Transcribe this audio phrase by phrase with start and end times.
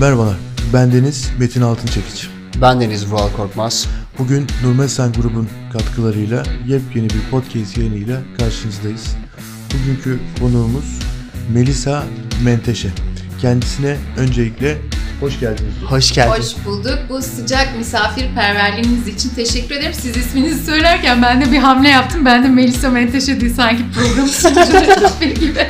[0.00, 0.36] Merhabalar,
[0.72, 2.28] ben Deniz Metin Altınçekiç.
[2.60, 3.88] Ben Deniz Vural Korkmaz.
[4.18, 9.16] Bugün Nurmesen grubun katkılarıyla yepyeni bir podcast yayınıyla karşınızdayız.
[9.74, 10.98] Bugünkü konuğumuz
[11.52, 12.04] Melisa
[12.44, 12.88] Menteşe.
[13.40, 14.78] Kendisine öncelikle
[15.20, 15.74] hoş geldiniz.
[15.88, 16.30] Hoş geldin.
[16.30, 16.98] Hoş bulduk.
[17.08, 19.94] Bu sıcak misafirperverliğiniz için teşekkür ederim.
[19.94, 22.24] Siz isminizi söylerken ben de bir hamle yaptım.
[22.24, 25.66] Ben de Melisa Menteşe diye sanki program sunucuları gibi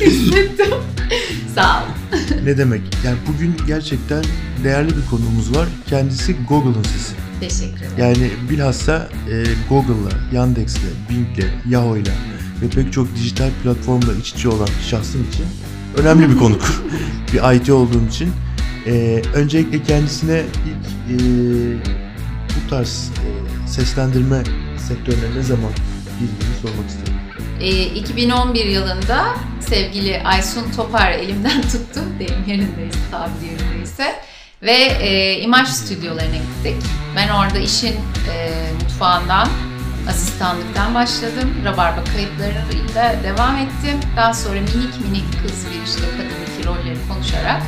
[0.00, 0.74] hissettim.
[1.54, 1.95] Sağ olun.
[2.44, 2.82] Ne demek?
[3.04, 4.24] Yani bugün gerçekten
[4.64, 5.68] değerli bir konuğumuz var.
[5.86, 7.14] Kendisi Google'ın sesi.
[7.40, 7.92] Teşekkür ederim.
[7.98, 12.12] Yani bilhassa e, Google'la, Yandex'le, Bing'le, Yahoo'yla
[12.62, 15.44] ve pek çok dijital platformla iç içe olan şahsım için
[15.96, 16.62] önemli bir konuk.
[17.32, 18.32] bir IT olduğum için.
[18.86, 21.24] E, öncelikle kendisine ilk e,
[22.56, 24.42] bu tarz e, seslendirme
[24.88, 25.70] sektörüne ne zaman
[26.20, 27.14] girdiğini sormak istedim.
[27.60, 32.00] E, 2011 yılında sevgili Aysun Topar elimden tuttu.
[32.18, 34.14] Deyim yerindeyse, tabiri yerindeyse.
[34.62, 36.76] Ve e, imaj stüdyolarına gittik.
[37.16, 37.96] Ben orada işin
[38.32, 39.48] e, mutfağından,
[40.08, 41.54] asistanlıktan başladım.
[41.64, 44.00] Rabarba kayıtlarıyla devam ettim.
[44.16, 47.62] Daha sonra minik minik kız bir işte kadındaki rolleri konuşarak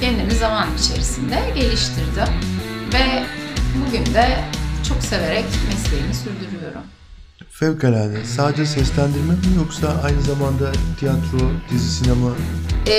[0.00, 2.34] kendimi zaman içerisinde geliştirdim.
[2.92, 3.24] Ve
[3.86, 4.44] bugün de
[4.88, 6.82] çok severek mesleğimi sürdürüyorum.
[7.58, 8.24] Fevkalade.
[8.24, 11.38] Sadece seslendirme mi yoksa aynı zamanda tiyatro,
[11.70, 12.30] dizi, sinema?
[12.86, 12.94] Ee,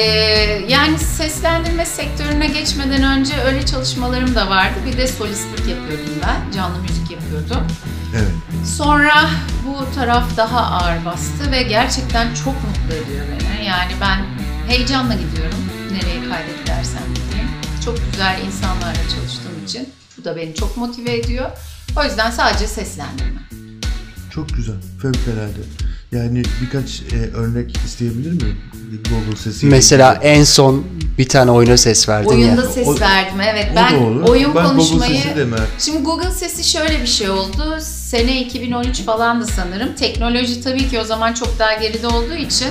[0.67, 4.75] yani seslendirme sektörüne geçmeden önce öyle çalışmalarım da vardı.
[4.85, 6.51] Bir de solistlik yapıyordum ben.
[6.51, 7.67] Canlı müzik yapıyordum.
[8.15, 8.31] Evet.
[8.77, 9.29] Sonra
[9.67, 13.65] bu taraf daha ağır bastı ve gerçekten çok mutlu ediyor beni.
[13.65, 14.25] Yani ben
[14.67, 15.59] heyecanla gidiyorum.
[15.91, 16.65] Nereye kaydet
[17.15, 17.49] gideyim.
[17.85, 21.51] Çok güzel insanlarla çalıştığım için bu da beni çok motive ediyor.
[21.97, 23.58] O yüzden sadece seslendirme.
[24.31, 24.75] Çok güzel.
[25.01, 25.59] Fevkalade.
[26.11, 28.57] Yani birkaç e, örnek isteyebilir miyim?
[29.09, 29.65] Google sesi.
[29.65, 30.85] Mesela en son
[31.17, 32.67] bir tane oyuna ses verdin Oyunda ya.
[32.67, 33.67] ses O- verdim evet.
[33.73, 34.23] O Ben da olur.
[34.29, 37.77] oyun ben konuşmayı Google sesi de merak Şimdi Google sesi şöyle bir şey oldu.
[37.81, 39.95] Sene 2013 falandı sanırım.
[39.95, 42.67] Teknoloji tabii ki o zaman çok daha geride olduğu için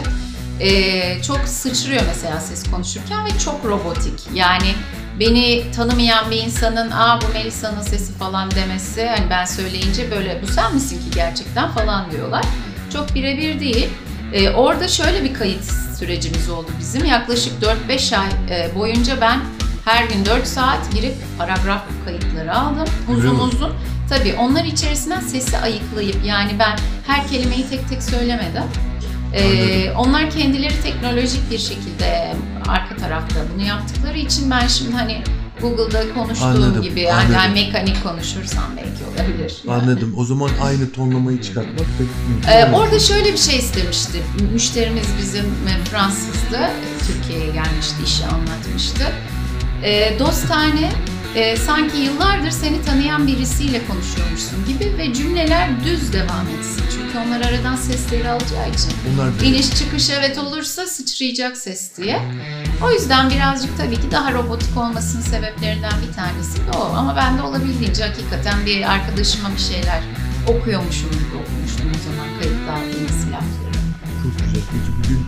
[0.61, 4.21] eee, çok sıçrıyor mesela ses konuşurken ve çok robotik.
[4.34, 4.75] Yani
[5.21, 10.47] beni tanımayan bir insanın aa bu Melisa'nın sesi falan demesi hani ben söyleyince böyle bu
[10.47, 12.45] sen misin ki gerçekten falan diyorlar.
[12.93, 13.89] Çok birebir değil.
[14.33, 15.65] Ee, orada şöyle bir kayıt
[15.99, 17.05] sürecimiz oldu bizim.
[17.05, 17.53] Yaklaşık
[17.89, 19.41] 4-5 ay e, boyunca ben
[19.84, 22.89] her gün 4 saat girip paragraf kayıtları aldım.
[23.09, 23.73] Uzun uzun.
[24.09, 28.62] Tabii onlar içerisinden sesi ayıklayıp yani ben her kelimeyi tek tek söylemedim.
[29.35, 32.35] Ee, onlar kendileri teknolojik bir şekilde
[32.69, 35.23] arka tarafta bunu yaptıkları için ben şimdi hani
[35.61, 37.34] Google'da konuştuğum Anladım, gibi yani, anladım.
[37.34, 39.56] yani mekanik konuşursam belki olabilir.
[39.69, 39.83] Yani.
[39.83, 40.15] Anladım.
[40.17, 44.23] O zaman aynı tonlamayı çıkartmak pek mümkün Ee, orada şöyle bir şey istemişti.
[44.53, 46.61] Müşterimiz bizim e, Fransızdı.
[47.06, 49.05] Türkiye'ye gelmişti, işi anlatmıştı.
[49.83, 50.93] Ee, dostane
[51.34, 56.83] e, sanki yıllardır seni tanıyan birisiyle konuşuyormuşsun gibi ve cümleler düz devam etsin.
[56.93, 58.93] Çünkü onlar aradan sesleri alacağı için.
[59.12, 62.22] Bunlar İniş çıkış evet olursa sıçrayacak ses diye.
[62.84, 66.97] O yüzden birazcık tabii ki daha robotik olmasının sebeplerinden bir tanesi de o.
[66.97, 70.03] Ama ben de olabildiğince hakikaten bir arkadaşıma bir şeyler
[70.49, 72.28] okuyormuşum gibi okumuştum o zaman
[72.77, 73.78] aldığımız lafları.
[74.22, 74.62] çok güzel.
[74.72, 75.27] Peki bugün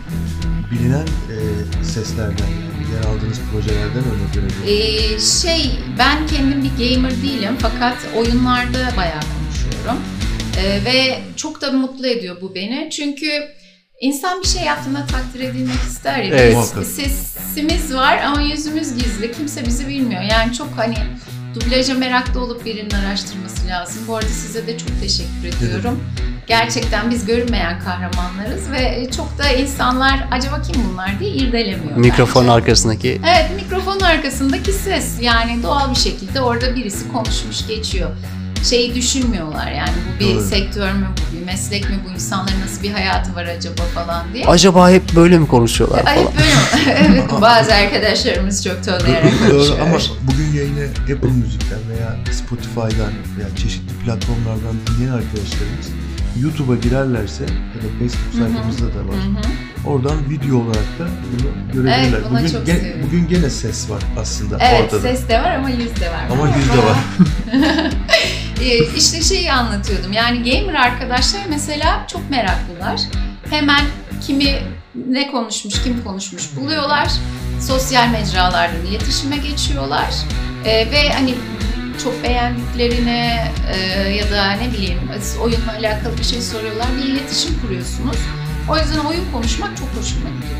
[0.71, 1.37] bilinen e,
[1.83, 2.47] seslerden,
[2.93, 5.15] yer aldığınız projelerden örnek verebilirim.
[5.15, 10.01] Ee, şey ben kendim bir gamer değilim fakat oyunlarda bayağı konuşuyorum.
[10.57, 12.89] Ee, ve çok da mutlu ediyor bu beni.
[12.91, 13.47] Çünkü
[14.01, 16.35] insan bir şey yaptığında takdir edilmek ister ya.
[16.35, 16.57] Evet.
[16.81, 19.31] Biz- sesimiz var ama yüzümüz gizli.
[19.31, 20.21] Kimse bizi bilmiyor.
[20.21, 20.95] Yani çok hani
[21.55, 24.03] dublaja meraklı olup birinin araştırması lazım.
[24.07, 26.03] Bu arada size de çok teşekkür ediyorum.
[26.47, 31.97] Gerçekten biz görünmeyen kahramanlarız ve çok da insanlar acaba kim bunlar diye irdelemiyor.
[31.97, 32.53] Mikrofon bence.
[32.53, 38.11] arkasındaki Evet mikrofonun arkasındaki ses yani doğal bir şekilde orada birisi konuşmuş geçiyor.
[38.69, 40.43] Şeyi düşünmüyorlar yani bu bir Doğru.
[40.43, 44.45] sektör mü bu bir meslek mi bu insanların nasıl bir hayatı var acaba falan diye.
[44.45, 46.33] acaba hep böyle mi konuşuyorlar Ay falan.
[46.37, 47.05] böyle mi?
[47.09, 49.79] evet bazı arkadaşlarımız çok tonlayarak Doğru konuşuyor.
[49.79, 55.87] ama bugün yayını Apple Müzik'ten veya Spotify'dan veya çeşitli platformlardan dinleyen arkadaşlarımız
[56.41, 57.49] YouTube'a girerlerse ya
[57.83, 59.15] da Facebook sayfamızda da var.
[59.85, 62.09] Oradan video olarak da bunu görebilirler.
[62.19, 63.03] Evet, buna bugün, çok ge- sevindim.
[63.07, 65.01] bugün gene ses var aslında Evet ortada.
[65.01, 66.23] ses de var ama yüz de var.
[66.31, 66.97] Ama yüz de var.
[68.61, 70.13] Ee, işte şeyi anlatıyordum.
[70.13, 73.01] Yani gamer arkadaşlar mesela çok meraklılar.
[73.49, 73.85] Hemen
[74.27, 74.63] kimi
[75.07, 77.11] ne konuşmuş, kim konuşmuş buluyorlar.
[77.61, 80.09] Sosyal mecralardan iletişime geçiyorlar.
[80.65, 81.35] Ee, ve hani
[82.03, 83.39] çok beğendiklerini
[83.73, 83.77] e,
[84.09, 84.99] ya da ne bileyim
[85.41, 86.87] oyunla alakalı bir şey soruyorlar.
[86.97, 88.17] Bir iletişim kuruyorsunuz.
[88.69, 90.59] O yüzden oyun konuşmak çok hoşuma gidiyor.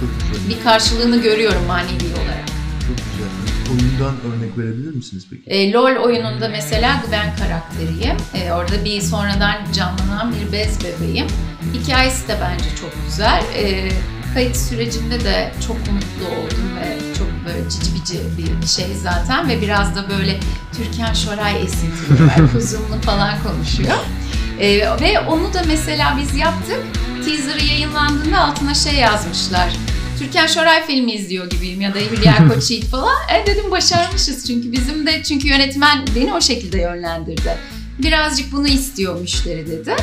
[0.00, 0.48] Çok güzel.
[0.48, 2.48] Bir karşılığını görüyorum manevi olarak.
[2.88, 3.41] Çok güzel.
[3.70, 5.50] Oyundan örnek verebilir misiniz peki?
[5.50, 8.16] E, LoL oyununda mesela Gwen karakteriyim.
[8.34, 11.26] E, orada bir sonradan canlanan bir bez bebeğim.
[11.74, 13.42] Hikayesi de bence çok güzel.
[13.56, 13.88] E,
[14.34, 18.20] kayıt sürecinde de çok mutlu oldum ve çok böyle cici bici
[18.62, 20.40] bir şey zaten ve biraz da böyle
[20.76, 22.52] Türkan Şoray esintili var.
[22.52, 23.98] Kuzumlu falan konuşuyor.
[24.60, 26.80] E, ve onu da mesela biz yaptık.
[27.24, 29.70] Teaser'ı yayınlandığında altına şey yazmışlar.
[30.18, 33.14] Türkan Şoray filmi izliyor gibiyim ya da Hülya Koçyiğit falan.
[33.34, 37.56] E dedim başarmışız çünkü bizim de çünkü yönetmen beni o şekilde yönlendirdi.
[37.98, 39.96] Birazcık bunu istiyor müşteri dedi.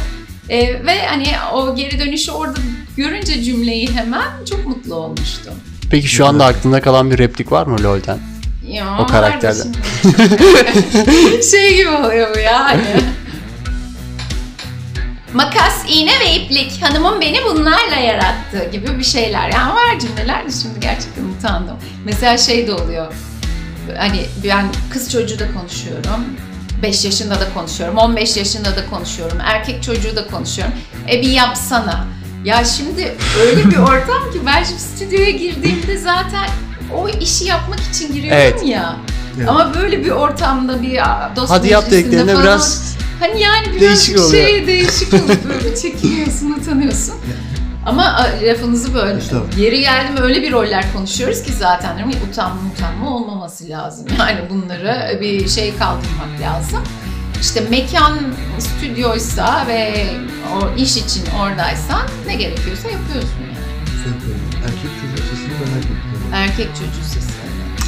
[0.49, 2.59] E, ve hani o geri dönüşü orada
[2.97, 5.53] görünce cümleyi hemen çok mutlu olmuştum.
[5.91, 8.19] Peki şu anda aklında kalan bir replik var mı LoL'den?
[8.67, 9.73] Ya, O karakterden.
[11.51, 12.81] şey gibi oluyor bu ya hani.
[15.33, 16.81] Makas, iğne ve iplik.
[16.81, 19.49] Hanımım beni bunlarla yarattı gibi bir şeyler.
[19.49, 21.77] Yani var cümleler de şimdi gerçekten utandım.
[22.05, 23.13] Mesela şey de oluyor.
[23.97, 26.25] Hani ben kız çocuğu da konuşuyorum.
[26.83, 27.97] 5 yaşında da konuşuyorum.
[27.97, 29.37] 15 yaşında da konuşuyorum.
[29.43, 30.73] Erkek çocuğu da konuşuyorum.
[31.11, 32.05] E bir yapsana.
[32.43, 36.49] Ya şimdi öyle bir ortam ki ben şimdi stüdyoya girdiğimde zaten
[36.95, 38.65] o işi yapmak için giriyorum Evet.
[38.65, 38.95] ya.
[39.37, 39.49] Evet.
[39.49, 41.01] Ama böyle bir ortamda bir
[41.35, 42.88] dost Hadi yap dediklerinde biraz
[43.19, 44.47] Hani yani biraz Değişik bir oluyor.
[44.47, 45.37] şey değişik oluyor.
[45.49, 47.15] Böyle çekiniyorsun, utanıyorsun.
[47.85, 49.19] Ama lafınızı böyle.
[49.57, 52.13] Yeri geldi mi öyle bir roller konuşuyoruz ki zaten mi?
[52.31, 54.05] utanma utanma olmaması lazım.
[54.19, 56.79] Yani bunları bir şey kaldırmak lazım.
[57.41, 58.17] İşte mekan
[58.59, 60.05] stüdyoysa ve
[60.55, 63.59] o iş için oradaysan ne gerekiyorsa yapıyorsun yani.
[64.65, 65.97] Erkek çocuğu sesini merak ettim.
[66.33, 67.29] Erkek çocuğu sesi.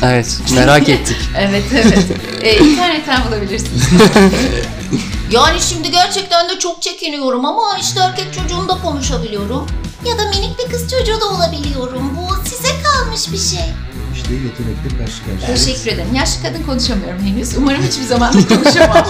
[0.03, 1.17] evet merak ettik.
[1.39, 2.05] Evet evet.
[2.41, 3.83] e, internetten bulabilirsiniz.
[5.31, 9.67] Yani şimdi gerçekten de çok çekiniyorum ama işte erkek çocuğumda konuşabiliyorum.
[10.05, 12.17] Ya da minik bir kız çocuğu da olabiliyorum.
[12.17, 13.73] Bu size kalmış bir şey.
[14.15, 15.55] İşte yetenekle karşı karşıya.
[15.55, 16.15] Teşekkür ederim.
[16.15, 17.57] Yaşlı kadın konuşamıyorum henüz.
[17.57, 19.07] Umarım hiçbir zaman da konuşamam.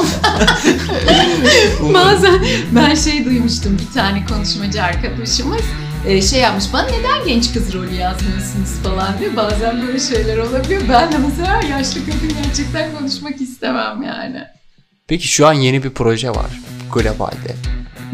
[1.94, 5.62] Bazen ben şey duymuştum bir tane konuşmacı arkadaşımız
[6.07, 10.81] e, şey yapmış bana neden genç kız rolü yazmıyorsunuz falan diye bazen böyle şeyler olabiliyor.
[10.89, 14.60] Ben de mesela yaşlı kadın gerçekten konuşmak istemem yani.
[15.11, 16.45] Peki şu an yeni bir proje var
[16.93, 17.55] globalde.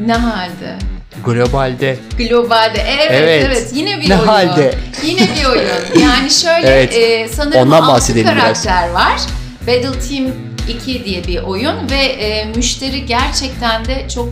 [0.05, 0.77] Ne halde?
[1.25, 1.97] Globalde.
[2.17, 3.44] Globalde evet Evet.
[3.47, 4.27] evet, yine bir Ne oyun.
[4.27, 4.73] halde?
[5.03, 5.63] Yine bir oyun.
[6.01, 6.94] Yani şöyle Evet.
[6.95, 8.63] e, sanırım Ondan altı bahsedelim biraz.
[8.63, 9.19] karakter var.
[9.61, 10.27] Battle Team
[10.69, 14.29] 2 diye bir oyun ve e, müşteri gerçekten de çok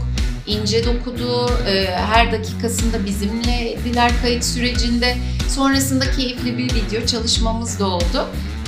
[0.48, 1.52] ince dokudu.
[1.68, 5.16] E, her dakikasında bizimleydiler kayıt sürecinde.
[5.50, 8.28] Sonrasında keyifli bir video çalışmamız da oldu.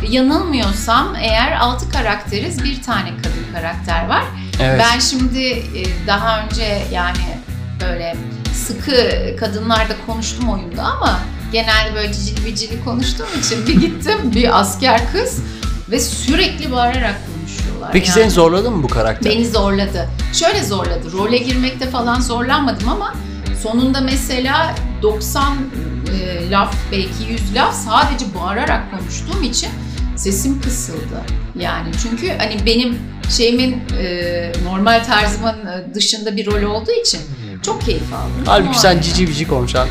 [0.09, 4.23] Yanılmıyorsam eğer 6 karakteriz bir tane kadın karakter var.
[4.61, 4.81] Evet.
[4.83, 7.37] Ben şimdi e, daha önce yani
[7.81, 8.15] böyle
[8.53, 8.95] sıkı
[9.39, 11.19] kadınlarda konuştum oyunda ama
[11.51, 15.39] genelde böyle cicili bicili konuştuğum için bir gittim bir asker kız
[15.91, 17.91] ve sürekli bağırarak konuşuyorlar.
[17.91, 18.19] Peki yani.
[18.19, 19.31] seni zorladı mı bu karakter?
[19.31, 20.09] Beni zorladı.
[20.33, 21.11] Şöyle zorladı.
[21.13, 23.13] Role girmekte falan zorlanmadım ama
[23.63, 25.57] sonunda mesela 90
[26.13, 29.69] e, laf belki 100 laf sadece bağırarak konuştuğum için
[30.17, 31.21] sesim kısıldı.
[31.55, 32.97] Yani çünkü hani benim
[33.37, 37.21] şeyimin e, normal tarzımın e, dışında bir rol olduğu için
[37.65, 38.43] çok keyif aldım.
[38.45, 39.87] Halbuki sen cici bici konuşan.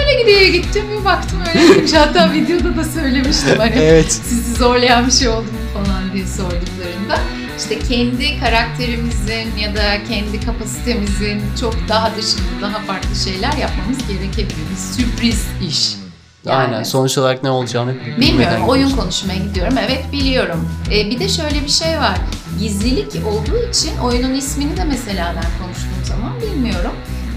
[0.00, 1.92] öyle gidiyor gittim bir baktım öyle demiş.
[1.92, 4.12] Hatta videoda da söylemiştim hani Evet.
[4.12, 7.18] sizi zorlayan bir şey oldu mu falan diye sorduklarında
[7.58, 14.68] işte kendi karakterimizin ya da kendi kapasitemizin çok daha dışında daha farklı şeyler yapmamız gerekebiliyor.
[14.70, 16.03] Bir sürpriz iş.
[16.44, 16.74] Yani.
[16.74, 16.82] Aynen.
[16.82, 18.62] Sonuç olarak ne olacağını bilmeden Bilmiyorum.
[18.68, 18.96] Oyun gidiyorsun.
[18.96, 19.74] konuşmaya gidiyorum.
[19.86, 20.68] Evet biliyorum.
[20.92, 22.18] Ee, bir de şöyle bir şey var.
[22.60, 26.92] Gizlilik olduğu için oyunun ismini de mesela ben konuştuğum zaman bilmiyorum.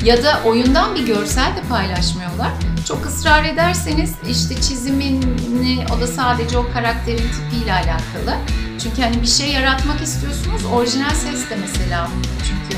[0.06, 2.52] Ya da oyundan bir görsel de paylaşmıyorlar.
[2.88, 8.38] Çok ısrar ederseniz işte çizimini o da sadece o karakterin tipiyle alakalı.
[8.84, 10.62] Çünkü hani bir şey yaratmak istiyorsunuz.
[10.74, 12.08] Orijinal ses de mesela
[12.48, 12.78] çünkü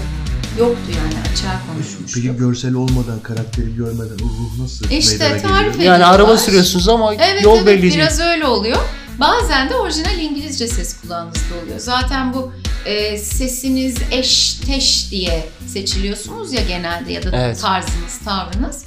[0.57, 2.23] yoktu yani açığa konuşmuştuk.
[2.23, 5.93] Peki görsel olmadan, karakteri görmeden o ruh nasıl İşte meydana tarif geliyor?
[5.93, 7.93] Yani araba sürüyorsunuz ama Evet yol evet belli değil.
[7.93, 8.77] biraz öyle oluyor.
[9.19, 11.79] Bazen de orijinal İngilizce ses kulağınızda oluyor.
[11.79, 12.51] Zaten bu
[12.85, 17.59] e, sesiniz eş teş diye seçiliyorsunuz ya genelde ya da Evet.
[17.61, 18.85] tarzınız, tavrınız.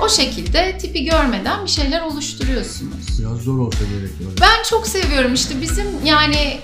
[0.00, 3.18] O şekilde tipi görmeden bir şeyler oluşturuyorsunuz.
[3.18, 4.10] Biraz zor olsa gerek.
[4.40, 6.60] Ben çok seviyorum işte bizim yani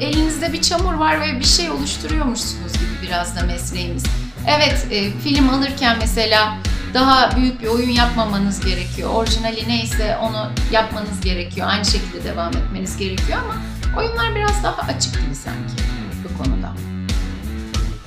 [0.00, 4.04] elinizde bir çamur var ve bir şey oluşturuyormuşsunuz gibi biraz da mesleğimiz.
[4.48, 6.58] Evet e, film alırken mesela
[6.94, 9.10] daha büyük bir oyun yapmamanız gerekiyor.
[9.10, 11.66] Orijinali neyse onu yapmanız gerekiyor.
[11.70, 13.54] Aynı şekilde devam etmeniz gerekiyor ama
[14.00, 15.82] oyunlar biraz daha açık gibi sanki
[16.24, 16.72] bu konuda.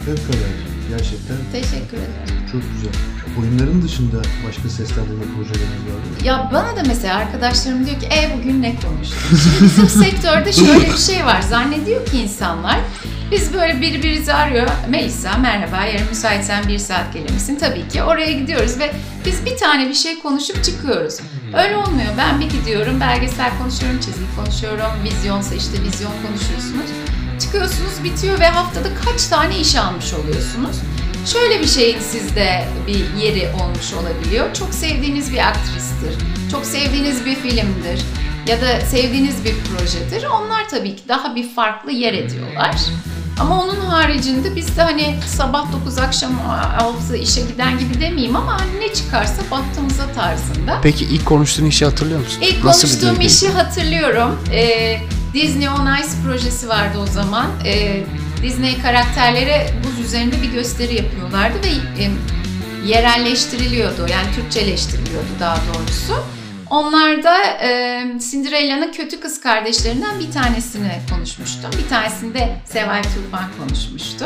[0.06, 0.75] Fevkalade.
[0.90, 2.46] Gerçekten Teşekkür ederim.
[2.52, 2.92] çok güzel.
[3.40, 6.26] Oyunların dışında başka seslendirme projeleriniz var mı?
[6.28, 9.38] Ya bana da mesela arkadaşlarım diyor ki e bugün ne konuştun?
[9.38, 11.42] Şimdi bizim sektörde şöyle bir şey var.
[11.42, 12.80] Zannediyor ki insanlar
[13.32, 14.68] biz böyle birbirimizi arıyor.
[14.90, 17.58] Melisa merhaba yarın müsaitsen bir saat gelir misin?
[17.60, 18.92] Tabii ki oraya gidiyoruz ve
[19.26, 21.20] biz bir tane bir şey konuşup çıkıyoruz.
[21.58, 22.10] Öyle olmuyor.
[22.18, 26.90] Ben bir gidiyorum belgesel konuşuyorum, çizgi konuşuyorum, vizyonsa işte vizyon konuşuyorsunuz.
[27.46, 30.76] Çıkıyorsunuz bitiyor ve haftada kaç tane iş almış oluyorsunuz.
[31.26, 34.54] Şöyle bir şeyin sizde bir yeri olmuş olabiliyor.
[34.54, 36.26] Çok sevdiğiniz bir aktristir.
[36.52, 38.02] Çok sevdiğiniz bir filmdir.
[38.48, 40.26] Ya da sevdiğiniz bir projedir.
[40.26, 42.76] Onlar tabii ki daha bir farklı yer ediyorlar.
[43.40, 46.32] Ama onun haricinde biz de hani sabah 9 akşam
[46.80, 50.80] 6 işe giden gibi demeyeyim ama hani ne çıkarsa bahtımıza tarzında.
[50.84, 52.42] Peki ilk konuştuğun işi hatırlıyor musun?
[52.42, 54.40] İlk Nasıl konuştuğum işi hatırlıyorum.
[54.54, 55.02] Ee,
[55.36, 57.48] Disney on Ice projesi vardı o zaman.
[57.66, 58.04] Ee,
[58.44, 62.12] Disney karakterlere buz üzerinde bir gösteri yapıyorlardı ve e,
[62.86, 64.08] yerelleştiriliyordu.
[64.12, 66.24] Yani Türkçeleştiriliyordu daha doğrusu.
[66.70, 68.02] Onlar da e,
[68.32, 71.72] Cinderella'nın kötü kız kardeşlerinden bir tanesini konuşmuştum.
[71.84, 74.26] Bir tanesini de Seval Tufan konuşmuştu.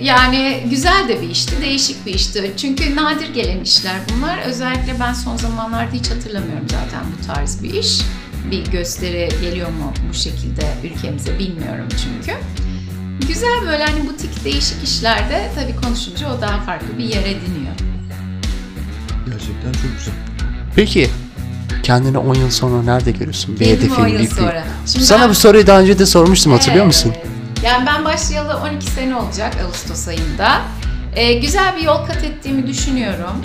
[0.00, 2.52] Yani güzel de bir işti, değişik bir işti.
[2.56, 4.38] Çünkü nadir gelen işler bunlar.
[4.38, 8.00] Özellikle ben son zamanlarda hiç hatırlamıyorum zaten bu tarz bir iş.
[8.50, 12.38] Bir gösteri geliyor mu bu şekilde ülkemize bilmiyorum çünkü.
[13.28, 17.74] Güzel böyle hani butik değişik işlerde tabii konuşunca o daha farklı bir yer ediniyor.
[19.26, 20.14] Gerçekten çok güzel.
[20.76, 21.10] Peki
[21.82, 23.60] kendini 10 yıl sonra nerede görüyorsun?
[23.60, 24.64] Bir Kendimi hedefin, 10 yıl bir sonra.
[24.86, 27.12] Şimdi Sana ben- bu soruyu daha önce de sormuştum hatırlıyor musun?
[27.16, 27.26] Evet.
[27.64, 30.62] Yani ben başlayalı 12 sene olacak Ağustos ayında.
[31.16, 33.42] Ee, güzel bir yol kat ettiğimi düşünüyorum.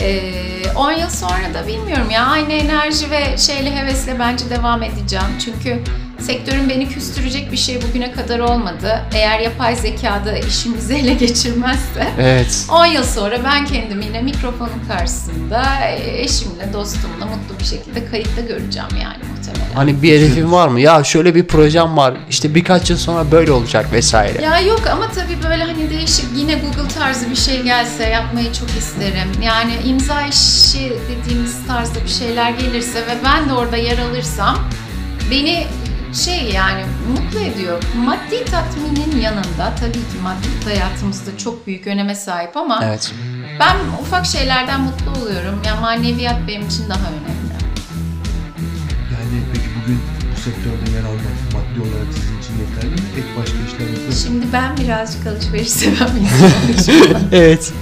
[0.00, 5.38] Ee, 10 yıl sonra da bilmiyorum ya aynı enerji ve şeyle hevesle bence devam edeceğim.
[5.44, 5.82] Çünkü
[6.22, 9.00] sektörün beni küstürecek bir şey bugüne kadar olmadı.
[9.14, 12.66] Eğer yapay zekada işimizi ele geçirmezse Evet.
[12.70, 18.40] 10 yıl sonra ben kendimi yine mikrofonun karşısında e, eşimle, dostumla mutlu bir şekilde kayıtta
[18.40, 19.74] göreceğim yani muhtemelen.
[19.74, 20.80] Hani bir hedefin var mı?
[20.80, 22.14] Ya şöyle bir projem var.
[22.30, 24.42] İşte birkaç yıl sonra böyle olacak vesaire.
[24.42, 28.68] Ya yok ama tabii böyle hani değişik yine Google tarzı bir şey gelse yapmayı çok
[28.70, 29.28] isterim.
[29.44, 34.58] Yani imza işi dediğimiz tarzda bir şeyler gelirse ve ben de orada yer alırsam
[35.30, 35.66] beni
[36.14, 37.82] şey yani mutlu ediyor.
[38.04, 43.12] Maddi tatminin yanında tabii ki maddi hayatımızda çok büyük öneme sahip ama Evet.
[43.60, 45.60] ben ufak şeylerden mutlu oluyorum.
[45.66, 47.48] Yani maneviyat benim için daha önemli.
[49.12, 50.00] Yani peki bugün
[50.36, 53.08] bu sektörde yer almak maddi olarak sizin için yeterli mi?
[53.18, 54.12] Ek başka işler yapıyor?
[54.26, 57.28] Şimdi ben birazcık alışveriş seven bir insanım.
[57.32, 57.72] Evet.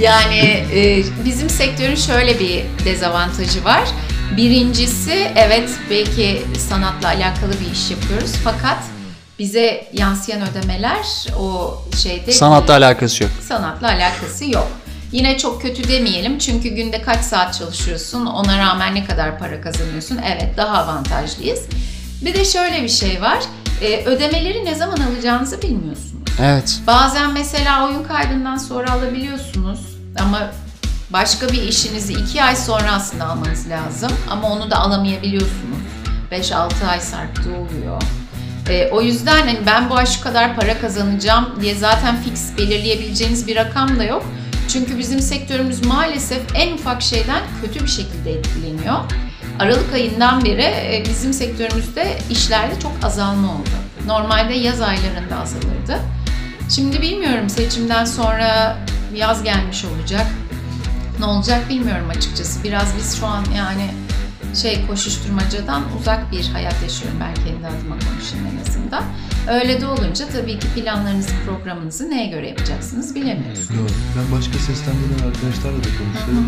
[0.00, 0.38] Yani
[0.74, 3.88] e, bizim sektörün şöyle bir dezavantajı var.
[4.36, 8.78] Birincisi evet belki sanatla alakalı bir iş yapıyoruz fakat
[9.38, 13.32] bize yansıyan ödemeler o şeyde Sanatla alakası yok.
[13.48, 14.68] sanatla alakası yok.
[15.12, 20.18] Yine çok kötü demeyelim çünkü günde kaç saat çalışıyorsun ona rağmen ne kadar para kazanıyorsun
[20.26, 21.60] evet daha avantajlıyız.
[22.24, 23.38] Bir de şöyle bir şey var
[23.82, 26.28] e, ödemeleri ne zaman alacağınızı bilmiyorsunuz.
[26.42, 26.80] Evet.
[26.86, 29.80] Bazen mesela oyun kaydından sonra alabiliyorsunuz
[30.20, 30.50] ama
[31.10, 35.78] başka bir işinizi iki ay sonra aslında almanız lazım ama onu da alamayabiliyorsunuz.
[36.32, 38.02] 5-6 ay sarktığı oluyor.
[38.68, 43.46] Ee, o yüzden hani ben bu ay şu kadar para kazanacağım diye zaten fix belirleyebileceğiniz
[43.46, 44.24] bir rakam da yok.
[44.68, 48.98] Çünkü bizim sektörümüz maalesef en ufak şeyden kötü bir şekilde etkileniyor.
[49.58, 53.68] Aralık ayından beri e, bizim sektörümüzde işlerde çok azalma oldu.
[54.06, 56.00] Normalde yaz aylarında azalırdı.
[56.74, 58.76] Şimdi bilmiyorum seçimden sonra
[59.14, 60.26] yaz gelmiş olacak.
[61.18, 62.64] Ne olacak bilmiyorum açıkçası.
[62.64, 63.90] Biraz biz şu an yani
[64.54, 69.04] şey koşuşturmacadan uzak bir hayat yaşıyorum ben kendi adıma konuşayım en azından.
[69.48, 73.80] Öyle de olunca tabii ki planlarınızı, programınızı neye göre yapacaksınız bilemiyorsunuz.
[73.80, 73.94] Doğru.
[74.16, 76.46] Ben başka seslendiren arkadaşlarla da konuşuyorum.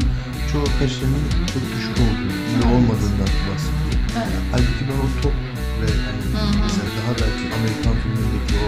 [0.53, 1.23] Çoğu arkadaşlarımın
[1.55, 4.01] çok düşük olduğu, iyi olmadığından bahsediyor.
[4.17, 4.43] Evet.
[4.53, 5.37] Halbuki ben o top
[5.81, 6.21] ve hani
[6.65, 8.67] mesela daha belki Amerikan filmindeki o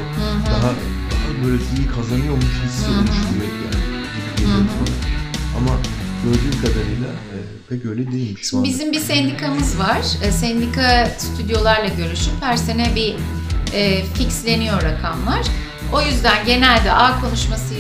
[0.51, 0.71] daha
[1.11, 5.22] daha böyle iyi kazanıyormuş hissi oluşuyor yani gibi geliyor bana.
[5.63, 5.77] Ama
[6.25, 7.37] gördüğüm kadarıyla e,
[7.69, 8.65] pek öyle değilmiş anda.
[8.65, 10.01] Bizim bir sendikamız var.
[10.23, 13.15] E, Sendika stüdyolarla görüşüp her sene bir
[13.75, 15.47] e, fixleniyor rakamlar.
[15.93, 17.75] O yüzden genelde A konuşması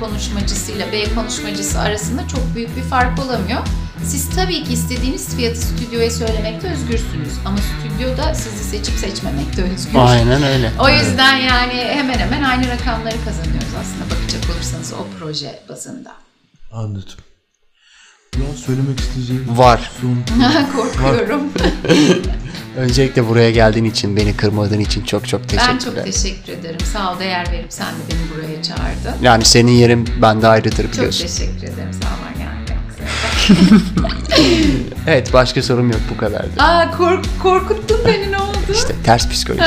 [0.00, 3.60] konuşmacısıyla B konuşmacısı arasında çok büyük bir fark olamıyor.
[4.04, 9.98] Siz tabii ki istediğiniz fiyatı stüdyoya söylemekte özgürsünüz ama stüdyo da sizi seçip seçmemekte özgür.
[9.98, 10.72] Aynen öyle.
[10.80, 16.12] O yüzden yani hemen hemen aynı rakamları kazanıyoruz aslında bakacak olursanız o proje bazında.
[16.72, 17.02] Anladım.
[18.36, 19.90] Ya söylemek isteyeceğim Var.
[20.76, 21.42] Korkuyorum.
[22.76, 26.80] Öncelikle buraya geldiğin için, beni kırmadığın için çok çok teşekkür Ben çok teşekkür ederim.
[26.92, 29.22] Sağ ol değer verip sen de beni buraya çağırdın.
[29.22, 31.26] Yani senin yerin bende ayrıdır Çok biliyorsun.
[31.26, 31.92] teşekkür ederim.
[32.02, 32.50] Sağ ol yani.
[35.06, 36.50] Evet başka sorum yok bu kadardı.
[36.62, 38.58] Aa kork korkuttun beni ne oldu?
[38.72, 39.62] İşte ters psikoloji.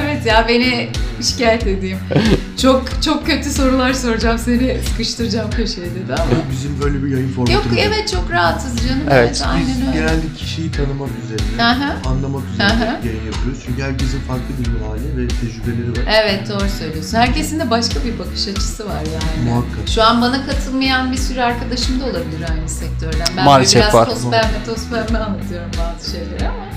[0.00, 0.88] Evet ya beni
[1.22, 1.98] şikayet edeyim.
[2.62, 6.24] çok çok kötü sorular soracağım seni sıkıştıracağım köşeye dedi ama.
[6.52, 9.00] Bizim böyle bir yayın formatımız Yok evet çok rahatız canım.
[9.04, 9.98] Evet, Evet, Biz aynen öyle.
[9.98, 11.96] genelde kişiyi tanımak üzerine, Aha.
[12.10, 12.84] anlamak üzerine Aha.
[13.04, 13.62] yayın yapıyoruz.
[13.66, 16.12] Çünkü herkesin farklı bir hali ve tecrübeleri var.
[16.24, 17.16] Evet doğru söylüyorsun.
[17.18, 19.50] Herkesin de başka bir bakış açısı var yani.
[19.50, 19.88] Muhakkak.
[19.94, 23.26] Şu an bana katılmayan bir sürü arkadaşım da olabilir aynı sektörden.
[23.36, 24.06] Ben Maalesef biraz var.
[24.06, 26.69] toz pembe toz pembe anlatıyorum bazı şeyleri ama.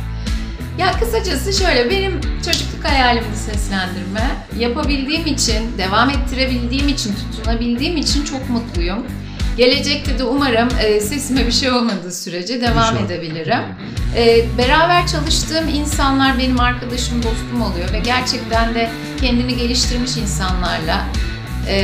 [0.79, 4.21] Ya kısacası şöyle benim çocukluk hayalimdi seslendirme.
[4.59, 9.05] Yapabildiğim için, devam ettirebildiğim için, tutunabildiğim için çok mutluyum.
[9.57, 13.05] Gelecekte de umarım e, sesime bir şey olmadığı sürece devam İnşallah.
[13.05, 13.59] edebilirim.
[14.17, 18.89] E, beraber çalıştığım insanlar benim arkadaşım, dostum oluyor ve gerçekten de
[19.21, 21.05] kendini geliştirmiş insanlarla
[21.67, 21.75] e,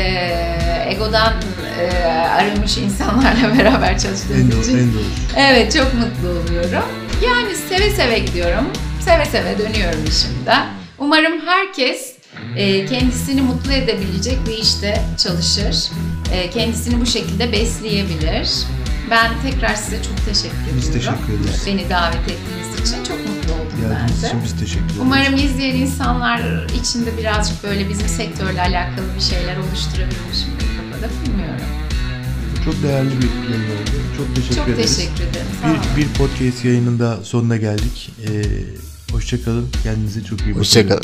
[0.90, 1.34] egodan
[1.82, 5.04] e, arınmış insanlarla beraber En çalıştığım doğru, için en doğru.
[5.38, 6.84] evet çok mutlu oluyorum.
[7.26, 8.66] Yani seve seve gidiyorum,
[9.02, 10.68] seve seve dönüyorum işimden.
[10.98, 12.14] Umarım herkes
[12.56, 15.90] e, kendisini mutlu edebilecek bir işte çalışır,
[16.34, 18.50] e, kendisini bu şekilde besleyebilir.
[19.12, 20.78] Ben tekrar size çok teşekkür ediyorum.
[20.82, 21.64] Biz teşekkür ederiz.
[21.68, 24.28] Beni davet ettiğiniz için çok mutlu oldum ben Geldiğiniz de.
[24.28, 25.00] için biz teşekkür ederiz.
[25.02, 31.66] Umarım izleyen insanlar için de birazcık böyle bizim sektörle alakalı bir şeyler oluşturabilmişimdir kafada bilmiyorum.
[32.70, 33.92] Çok değerli bir yayın oldu.
[34.18, 34.98] Çok teşekkür Çok ederiz.
[34.98, 35.48] teşekkür ederim.
[35.98, 38.12] Bir, bir podcast yayınında sonuna geldik.
[38.28, 38.44] Ee,
[39.12, 39.68] hoşçakalın.
[39.84, 40.60] Kendinize çok iyi bakın.
[40.60, 41.04] Hoşçakalın.